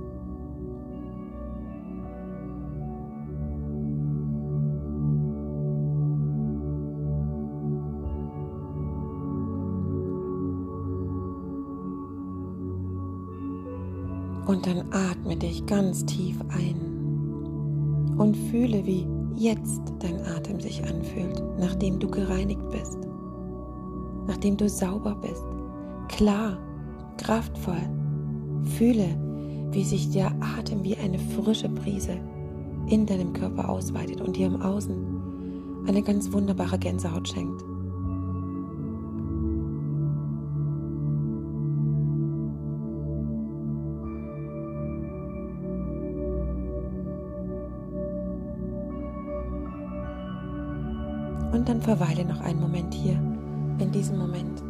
Und 14.46 14.66
dann 14.66 14.82
atme 14.90 15.36
dich 15.36 15.64
ganz 15.66 16.04
tief 16.06 16.40
ein 16.48 18.16
und 18.18 18.36
fühle, 18.36 18.84
wie 18.84 19.06
jetzt 19.36 19.82
dein 20.00 20.24
Atem 20.26 20.60
sich 20.60 20.82
anfühlt, 20.84 21.42
nachdem 21.58 21.98
du 21.98 22.08
gereinigt 22.08 22.68
bist, 22.70 22.98
nachdem 24.26 24.56
du 24.56 24.68
sauber 24.68 25.14
bist, 25.14 25.44
klar, 26.08 26.58
kraftvoll. 27.16 27.82
Fühle, 28.76 29.16
wie 29.70 29.84
sich 29.84 30.10
der 30.10 30.32
Atem 30.58 30.82
wie 30.82 30.96
eine 30.96 31.18
frische 31.18 31.68
Brise 31.68 32.18
in 32.88 33.06
deinem 33.06 33.32
Körper 33.32 33.68
ausweitet 33.68 34.20
und 34.20 34.36
dir 34.36 34.46
im 34.46 34.60
Außen 34.60 35.84
eine 35.86 36.02
ganz 36.02 36.32
wunderbare 36.32 36.78
Gänsehaut 36.78 37.28
schenkt. 37.28 37.62
Dann 51.66 51.82
verweile 51.82 52.24
noch 52.24 52.40
einen 52.40 52.60
Moment 52.60 52.94
hier, 52.94 53.20
in 53.80 53.90
diesem 53.92 54.18
Moment. 54.18 54.65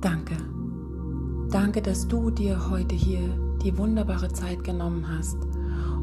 Danke. 0.00 0.36
Danke, 1.50 1.82
dass 1.82 2.08
du 2.08 2.30
dir 2.30 2.70
heute 2.70 2.94
hier 2.94 3.20
die 3.62 3.76
wunderbare 3.76 4.32
Zeit 4.32 4.64
genommen 4.64 5.06
hast, 5.08 5.36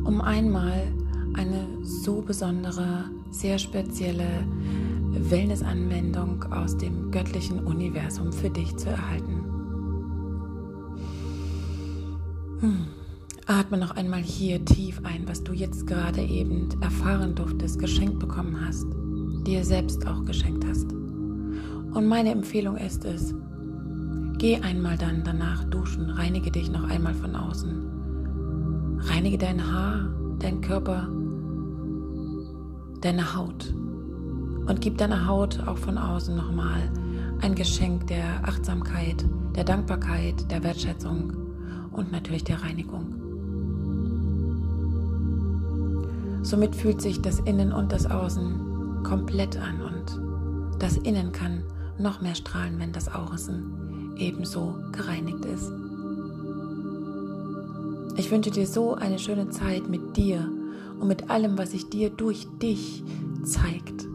um 0.04 0.22
einmal 0.22 0.94
eine 1.34 1.68
so 1.84 2.22
besondere, 2.22 3.06
sehr 3.32 3.58
spezielle 3.58 4.46
Wellness-Anwendung 5.12 6.44
aus 6.52 6.78
dem 6.78 7.12
göttlichen 7.12 7.66
Universum 7.66 8.32
für 8.32 8.50
dich 8.50 8.76
zu 8.78 8.90
erhalten. 8.90 9.44
Hm. 12.60 12.88
Atme 13.46 13.78
noch 13.78 13.92
einmal 13.92 14.22
hier 14.22 14.64
tief 14.66 15.00
ein, 15.04 15.28
was 15.28 15.44
du 15.44 15.54
jetzt 15.54 15.88
gerade 15.88 16.22
eben 16.22 16.70
erfahren 16.82 17.34
durftest, 17.34 17.80
geschenkt 17.80 18.20
bekommen 18.20 18.58
hast, 18.66 18.86
dir 19.46 19.64
selbst 19.64 20.06
auch 20.06 20.26
geschenkt 20.26 20.66
hast. 20.68 20.92
Und 20.92 22.08
meine 22.08 22.32
Empfehlung 22.32 22.76
ist 22.76 23.06
es, 23.06 23.34
geh 24.38 24.60
einmal 24.62 24.98
dann 24.98 25.24
danach 25.24 25.64
duschen, 25.66 26.10
reinige 26.10 26.52
dich 26.52 26.72
noch 26.72 26.84
einmal 26.84 27.14
von 27.14 27.36
außen. 27.36 29.00
Reinige 29.00 29.38
dein 29.38 29.72
Haar, 29.72 30.10
dein 30.40 30.62
Körper, 30.62 31.08
deine 33.02 33.36
Haut 33.36 33.74
und 34.68 34.82
gib 34.82 34.98
deiner 34.98 35.28
Haut 35.28 35.60
auch 35.68 35.78
von 35.78 35.98
außen 35.98 36.36
nochmal 36.36 36.92
ein 37.42 37.56
Geschenk 37.56 38.08
der 38.08 38.44
Achtsamkeit, 38.44 39.26
der 39.56 39.64
Dankbarkeit, 39.64 40.52
der 40.52 40.64
Wertschätzung 40.64 41.34
und 41.92 42.12
natürlich 42.12 42.44
der 42.44 42.62
Reinigung. 42.62 43.16
Somit 46.44 46.76
fühlt 46.76 47.02
sich 47.02 47.22
das 47.22 47.40
Innen 47.40 47.74
und 47.74 47.92
das 47.92 48.10
Außen 48.10 49.04
komplett 49.04 49.58
an 49.58 49.82
und 49.82 50.82
das 50.82 50.98
Innen 50.98 51.32
kann 51.32 51.64
noch 51.98 52.22
mehr 52.22 52.36
strahlen, 52.36 52.80
wenn 52.80 52.92
das 52.92 53.14
Außen 53.14 53.87
ebenso 54.20 54.76
gereinigt 54.92 55.46
ist. 55.46 55.72
Ich 58.18 58.32
wünsche 58.32 58.52
dir 58.52 58.66
so 58.66 58.96
eine 58.96 59.20
schöne 59.20 59.50
Zeit 59.50 59.88
mit 59.88 60.18
dir 60.18 60.50
und 61.00 61.08
mit 61.08 61.30
allem, 61.30 61.58
was 61.58 61.72
sich 61.72 61.90
dir 61.90 62.10
durch 62.10 62.48
dich 62.62 63.04
zeigt. 63.44 64.08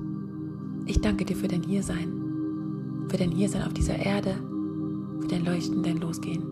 Ich 0.87 1.01
danke 1.01 1.25
dir 1.25 1.37
für 1.37 1.49
dein 1.49 1.63
Hiersein, 1.63 3.07
für 3.09 3.17
dein 3.17 3.31
Hiersein 3.31 3.63
auf 3.63 3.73
dieser 3.73 3.97
Erde, 3.97 4.35
für 5.21 5.29
dein 5.29 5.45
Leuchten, 5.45 5.83
dein 5.83 5.99
Losgehen, 5.99 6.43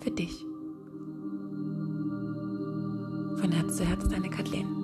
für 0.00 0.10
dich. 0.10 0.46
Von 3.40 3.52
Herz 3.52 3.76
zu 3.76 3.84
Herz, 3.84 4.08
deine 4.08 4.30
Kathleen. 4.30 4.79